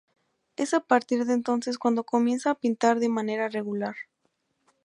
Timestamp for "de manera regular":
2.99-3.95